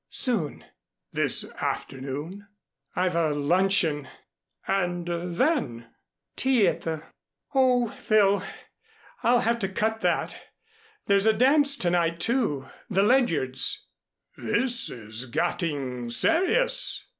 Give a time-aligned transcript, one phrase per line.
[0.09, 0.65] "Soon."
[1.11, 2.47] "This afternoon?"
[2.95, 4.07] "I've a luncheon."
[4.67, 5.91] "And then"
[6.35, 7.03] "Tea at the
[7.53, 8.41] Oh, Phil,
[9.21, 10.39] I'll have to cut that.
[11.05, 13.85] There's a dance to night, too, the Ledyards'."
[14.35, 17.05] "This is getting serious."